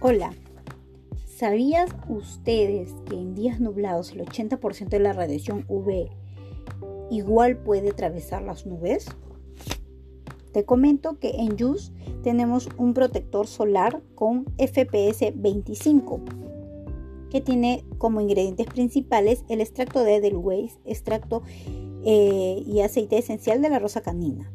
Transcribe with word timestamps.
Hola, 0.00 0.32
¿sabías 1.26 1.90
ustedes 2.08 2.94
que 3.10 3.16
en 3.16 3.34
días 3.34 3.58
nublados 3.58 4.12
el 4.12 4.24
80% 4.24 4.90
de 4.90 5.00
la 5.00 5.12
radiación 5.12 5.64
UV 5.66 6.08
igual 7.10 7.56
puede 7.56 7.90
atravesar 7.90 8.42
las 8.42 8.64
nubes? 8.64 9.06
Te 10.52 10.64
comento 10.64 11.18
que 11.18 11.30
en 11.30 11.58
JUS 11.58 11.90
tenemos 12.22 12.68
un 12.78 12.94
protector 12.94 13.48
solar 13.48 14.00
con 14.14 14.44
FPS 14.56 15.32
25 15.34 16.20
que 17.28 17.40
tiene 17.40 17.84
como 17.98 18.20
ingredientes 18.20 18.68
principales 18.68 19.44
el 19.48 19.60
extracto 19.60 20.04
de 20.04 20.16
Edelweiss, 20.16 20.78
extracto 20.84 21.42
eh, 22.04 22.62
y 22.64 22.82
aceite 22.82 23.18
esencial 23.18 23.60
de 23.62 23.70
la 23.70 23.80
rosa 23.80 24.00
canina. 24.00 24.48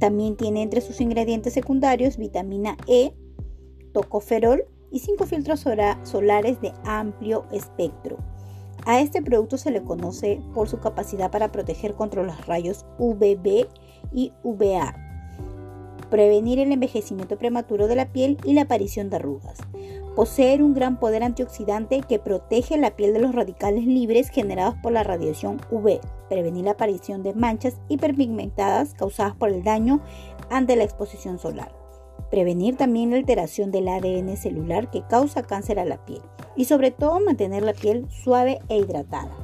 También 0.00 0.36
tiene 0.36 0.62
entre 0.62 0.80
sus 0.80 1.00
ingredientes 1.00 1.52
secundarios 1.52 2.16
vitamina 2.16 2.76
E, 2.88 3.14
tocoferol 3.92 4.64
y 4.90 5.00
cinco 5.00 5.26
filtros 5.26 5.60
solares 6.02 6.60
de 6.60 6.72
amplio 6.84 7.46
espectro. 7.52 8.18
A 8.86 9.00
este 9.00 9.22
producto 9.22 9.58
se 9.58 9.70
le 9.70 9.82
conoce 9.82 10.40
por 10.54 10.68
su 10.68 10.80
capacidad 10.80 11.30
para 11.30 11.52
proteger 11.52 11.94
contra 11.94 12.22
los 12.22 12.46
rayos 12.46 12.86
UVB 12.98 13.68
y 14.12 14.32
UVA, 14.42 14.96
prevenir 16.08 16.58
el 16.58 16.72
envejecimiento 16.72 17.38
prematuro 17.38 17.88
de 17.88 17.96
la 17.96 18.10
piel 18.10 18.38
y 18.44 18.54
la 18.54 18.62
aparición 18.62 19.10
de 19.10 19.16
arrugas. 19.16 19.58
Poseer 20.16 20.62
un 20.62 20.74
gran 20.74 20.98
poder 20.98 21.22
antioxidante 21.22 22.00
que 22.00 22.18
protege 22.18 22.76
la 22.78 22.96
piel 22.96 23.12
de 23.12 23.20
los 23.20 23.34
radicales 23.34 23.86
libres 23.86 24.28
generados 24.28 24.74
por 24.82 24.92
la 24.92 25.04
radiación 25.04 25.60
UV, 25.70 26.00
prevenir 26.28 26.64
la 26.64 26.72
aparición 26.72 27.22
de 27.22 27.34
manchas 27.34 27.76
hiperpigmentadas 27.88 28.94
causadas 28.94 29.36
por 29.36 29.50
el 29.50 29.62
daño 29.62 30.00
ante 30.50 30.74
la 30.74 30.84
exposición 30.84 31.38
solar 31.38 31.79
prevenir 32.30 32.76
también 32.76 33.10
la 33.10 33.16
alteración 33.16 33.70
del 33.70 33.88
ADN 33.88 34.36
celular 34.36 34.90
que 34.90 35.02
causa 35.02 35.42
cáncer 35.42 35.78
a 35.78 35.84
la 35.84 36.04
piel 36.04 36.22
y 36.56 36.64
sobre 36.64 36.90
todo 36.90 37.20
mantener 37.20 37.62
la 37.62 37.72
piel 37.72 38.06
suave 38.10 38.60
e 38.68 38.78
hidratada. 38.78 39.36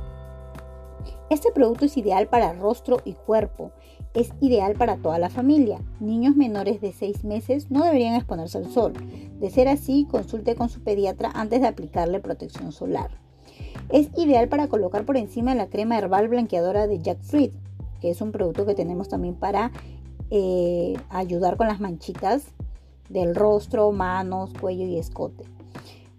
Este 1.28 1.50
producto 1.50 1.86
es 1.86 1.96
ideal 1.96 2.28
para 2.28 2.52
rostro 2.52 2.98
y 3.04 3.14
cuerpo, 3.14 3.72
es 4.14 4.32
ideal 4.40 4.74
para 4.74 4.96
toda 4.96 5.18
la 5.18 5.28
familia. 5.28 5.80
Niños 6.00 6.36
menores 6.36 6.80
de 6.80 6.92
6 6.92 7.24
meses 7.24 7.70
no 7.70 7.84
deberían 7.84 8.14
exponerse 8.14 8.58
al 8.58 8.72
sol. 8.72 8.92
De 9.40 9.50
ser 9.50 9.68
así, 9.68 10.06
consulte 10.10 10.54
con 10.54 10.68
su 10.68 10.82
pediatra 10.82 11.30
antes 11.34 11.60
de 11.60 11.66
aplicarle 11.66 12.20
protección 12.20 12.72
solar. 12.72 13.10
Es 13.90 14.08
ideal 14.16 14.48
para 14.48 14.68
colocar 14.68 15.04
por 15.04 15.16
encima 15.16 15.54
la 15.54 15.66
crema 15.66 15.98
herbal 15.98 16.28
blanqueadora 16.28 16.86
de 16.86 17.00
Jack 17.00 17.20
Fruit, 17.22 17.52
que 18.00 18.10
es 18.10 18.20
un 18.20 18.32
producto 18.32 18.64
que 18.64 18.74
tenemos 18.74 19.08
también 19.08 19.34
para 19.34 19.72
eh, 20.30 20.94
ayudar 21.10 21.56
con 21.56 21.66
las 21.66 21.80
manchitas 21.80 22.52
del 23.08 23.34
rostro, 23.34 23.92
manos, 23.92 24.52
cuello 24.60 24.84
y 24.84 24.98
escote. 24.98 25.44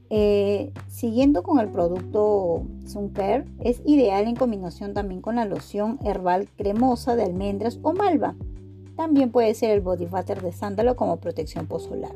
Eh, 0.09 0.71
siguiendo 0.88 1.43
con 1.43 1.59
el 1.59 1.69
producto 1.69 2.63
Sun 2.85 3.09
Care, 3.09 3.45
es 3.59 3.81
ideal 3.85 4.25
en 4.27 4.35
combinación 4.35 4.93
también 4.93 5.21
con 5.21 5.35
la 5.35 5.45
loción 5.45 5.99
herbal 6.03 6.47
cremosa 6.55 7.15
de 7.15 7.23
almendras 7.23 7.80
o 7.81 7.93
malva. 7.93 8.35
También 8.95 9.31
puede 9.31 9.53
ser 9.53 9.71
el 9.71 9.81
body 9.81 10.05
butter 10.05 10.41
de 10.41 10.53
sándalo 10.53 10.95
como 10.95 11.17
protección 11.17 11.67
post-solar. 11.67 12.13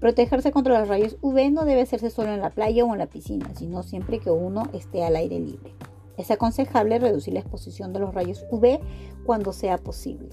Protegerse 0.00 0.50
contra 0.50 0.80
los 0.80 0.88
rayos 0.88 1.16
UV 1.20 1.52
no 1.52 1.64
debe 1.64 1.82
hacerse 1.82 2.10
solo 2.10 2.32
en 2.32 2.40
la 2.40 2.50
playa 2.50 2.84
o 2.84 2.92
en 2.92 2.98
la 2.98 3.06
piscina, 3.06 3.54
sino 3.54 3.84
siempre 3.84 4.18
que 4.18 4.30
uno 4.30 4.64
esté 4.72 5.04
al 5.04 5.14
aire 5.14 5.38
libre. 5.38 5.74
Es 6.16 6.30
aconsejable 6.30 6.98
reducir 6.98 7.34
la 7.34 7.40
exposición 7.40 7.92
de 7.92 8.00
los 8.00 8.14
rayos 8.14 8.44
UV 8.50 8.80
cuando 9.24 9.52
sea 9.52 9.78
posible. 9.78 10.30